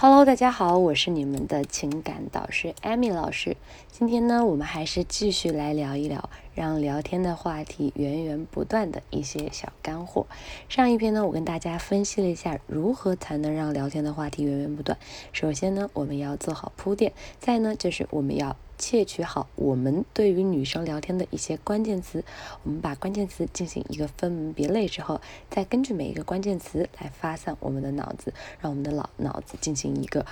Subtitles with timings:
[0.00, 3.56] Hello，大家好，我是你们的情感导师 Amy 老师。
[3.90, 10.26] 今天呢，我们还是继续来聊一聊让聊天的话题源源不断的一些小干货。
[10.68, 14.98] 上一篇呢，我跟大家分析了一下如何才能让聊天的话题源源不断。
[15.32, 18.56] 首先呢，我们要做好铺垫；再呢，就是我们要。
[18.80, 22.22] 窃取好我们对于女生聊天的一些关键词，
[22.62, 25.20] 我们把关键词进行一个分门别类之后，
[25.50, 30.24] 再根据每一个关键词来发散我们的脑子，让我们的脑脑子进行一个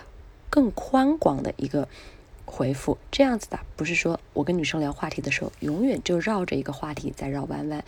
[0.48, 1.88] 更宽广的一个
[2.46, 2.96] 回复。
[3.10, 7.84] 这样子的，不是说我跟女生聊话题的时候，永远就绕着一个话题在绕弯弯。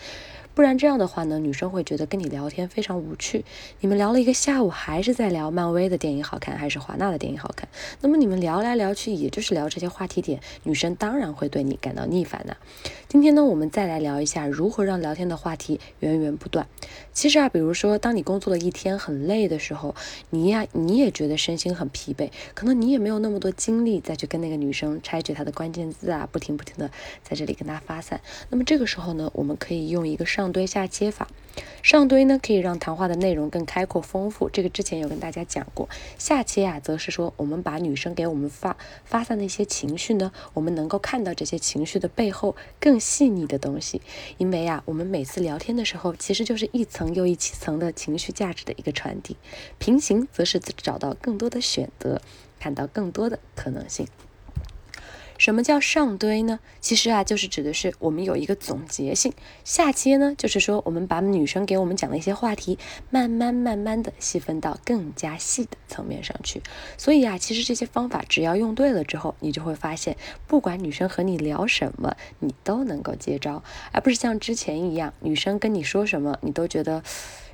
[0.58, 3.44] 不然这样的话呢，女生会觉得跟你聊天非常无趣。
[3.78, 7.68] 你们聊了一个下午，还是在聊漫威的电影好看，还是华纳的电影好看？
[8.00, 12.56] 那么你们聊来聊去，也就是聊这些话题点，女生当然会对你感到逆反的。
[13.06, 16.66] 今天呢，我们再来聊一下如何让聊天的话题源源不断。
[17.12, 19.94] 其实啊，比如说，当你工作了一天很累的时候，
[20.30, 26.90] 你呀，你也觉得身心很疲惫，可能你也没有那么多精力再去跟那个女生拆解她的关键字啊，不停不停的
[27.22, 28.20] 在这里跟她发散。
[28.50, 30.47] 那么这个时候呢，我们可以用一个上。
[30.48, 31.28] 上堆下切法，
[31.82, 35.90] 上堆呢可以让谈话的内容更开阔丰富，这个之前有跟大家讲过。
[36.16, 38.74] 下切啊，则是说我们把女生给我们发
[39.04, 44.00] 发散的一些情绪呢，我们能够看到这些情绪的背后更细腻的东西。
[44.38, 49.36] 因为啊，我们每次聊天的时候，其实就是一层又一层的情绪价值的一个传递。
[49.78, 52.22] 平行则是找到更多的选择，
[52.58, 54.08] 看到更多的可能性。
[55.38, 56.60] 什么叫上堆呢？
[56.80, 59.32] 其实啊，就是指的是我们有一个总结性。
[59.64, 62.76] 下接呢，就是说我们把女生给我们讲的一些话题，
[63.08, 66.60] 慢慢慢慢的细分到更加细的层面上去。
[66.98, 70.16] 所以啊，其实这些方法只要用对了之后，你就会发现，
[70.46, 73.62] 不管女生和你聊什么，你都能够接招，
[73.92, 77.02] 而不是像之前一样，女生跟你说什么，你都觉得。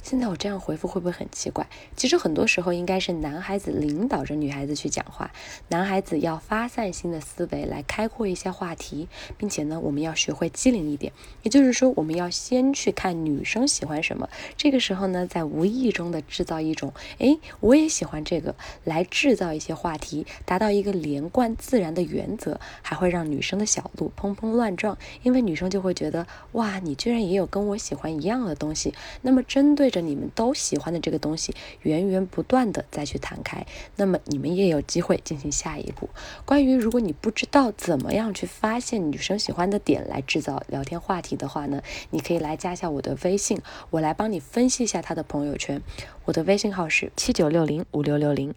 [0.05, 1.67] 现在我这样回复会不会很奇怪？
[1.97, 5.33] 其实很多时候应该是男孩子领导着女孩子去讲话，
[5.69, 11.11] 男孩子要发散性的思维来开阔一些话题，并且呢，我们要学会机灵一点，
[11.43, 28.93] 也就是说，我们要先去看女生喜欢什么，这个时候呢，在无意中的制造一种，哎，我也喜欢这个，来制造一些话题，达到一个连贯自然的原则，还会让女生的小鹿砰砰乱撞，因为女生就会觉得，哇，你居然也有跟我喜欢一样的东西，
[29.23, 29.94] 那么针对。
[29.95, 36.09] 着你们都喜欢的这个东西，源源不断的再去谈开，那么你们也有机会进行下一步。
[36.45, 43.61] 关于如果你不知道怎么样去发现女生喜欢的点来制造聊天话题的话呢，你可以来加一下我的微信，
[43.91, 45.81] 我来帮你分析一下她的朋友圈。
[46.25, 48.53] 我的微信号是七九六零五六六零。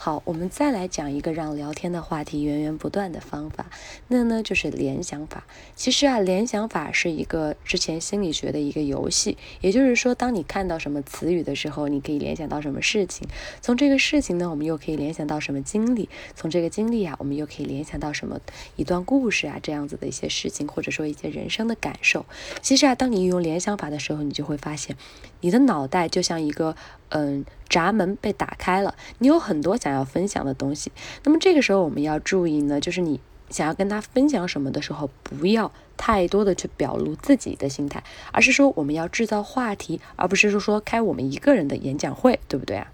[0.00, 3.66] 好，我们再来讲一个让聊天的话题源源不断的方法，
[4.06, 5.44] 那呢就是联想法。
[5.74, 13.26] 其实啊，联想法是一个之前心理学的一个游戏，也就是说，当你看到什么词语的时候，你可以联想到什么事情，
[13.60, 18.40] 从这个事情呢，我们又可以联想到什么经历，从这个经历啊，我们又可以联想到什么
[18.76, 22.24] 一段故事啊，这样子的一些事情，或者说一些人生的感受。
[22.62, 24.96] 其实啊，当你运用联想法的时候，你就会发现，
[25.40, 26.76] 你的脑袋就像一个。
[27.10, 30.92] 嗯，闸门被打开了，你有很多想要分享的东西。
[31.24, 33.20] 那么这个时候我们要注意呢，就是你
[33.50, 38.02] 想要跟他分享什么的时候，不要太多的去表露自己的心态，
[38.32, 42.90] 而是说我们要制造话题，而不是说说开我们一个人的演讲会，对不对啊？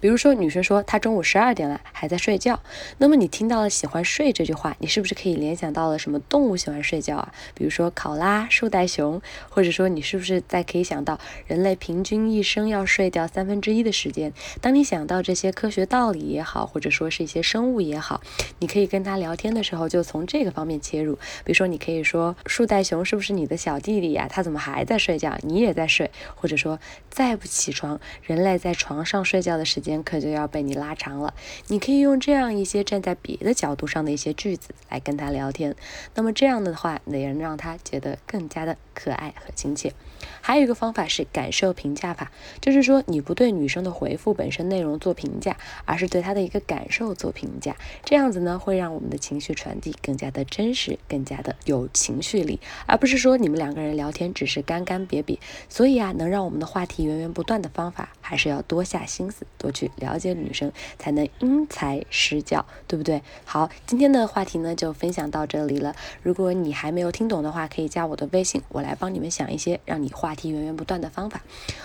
[0.00, 2.60] 比如说，女生说她中午十二点了还在睡觉，
[2.98, 7.32] 那么你听到了“喜欢睡”这句话，你是不是可以联想到了什么动物喜欢睡觉啊？
[7.54, 14.32] 比如说考拉、树袋熊，或者说你是不是再可以想到人类平均一生要睡掉三分之一的时间？
[14.60, 18.20] 当你想到这些科学道理也好，或者说是一些生物也好，
[18.58, 21.16] 你可以跟他聊天的时候就从这个方面切入。
[21.44, 24.28] 比如说，你可以说树袋熊是不是你的小弟弟呀？
[24.30, 25.36] 他怎么还在睡觉？
[25.42, 26.78] 你也在睡，或者说
[27.10, 29.64] 再不起床，人类在床上睡觉的。
[29.72, 31.32] 时间可就要被你拉长了。
[31.68, 35.74] 你可以用这样一些站在别的角度上的一些句子来跟他聊天，
[36.14, 39.94] 那么这样的话也能让他觉得更加的可爱和亲切。
[40.40, 42.30] 还有一个方法是感受评价法，
[42.60, 47.76] 就是说你不对女生的回复本身内容做评价，而是对她的一个感受做评价。
[48.04, 55.38] 这样子呢，会让我们的情绪传递更加的真实，更加的有情绪力，而不是说你们两个人聊天只是干干瘪瘪。
[55.68, 59.44] 所以啊，能让我们的话题源源不断的方法，还是要多下心思。
[59.62, 63.22] 多去了解女生，才能因材施教，对不对？
[63.44, 65.94] 好，今天的话题呢就分享到这里了。
[66.22, 71.40] 如果你还没有听懂的话，可以加我的微信，我来帮你们想一些让你话题源源不断的方法。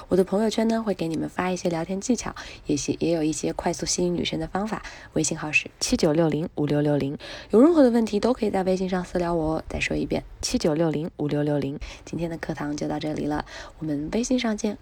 [0.09, 2.35] 我的朋友圈呢会给你们发一些聊天技巧，
[2.65, 4.81] 也些也有一些快速吸引女生的方法。
[5.13, 7.15] 微信号是七九六零五六六零，
[7.51, 9.63] 有任何的问题都可以在微信上私聊我。
[9.69, 11.79] 再说一遍，七九六零五六六零。
[12.03, 13.45] 今天的课堂就到这里了，
[13.77, 14.75] 我们微信上见。